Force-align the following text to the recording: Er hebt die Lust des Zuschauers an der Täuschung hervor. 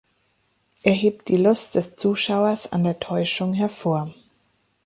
Er 0.81 0.93
hebt 0.93 1.27
die 1.29 1.37
Lust 1.37 1.75
des 1.75 1.95
Zuschauers 1.95 2.73
an 2.73 2.83
der 2.83 2.99
Täuschung 2.99 3.53
hervor. 3.53 4.11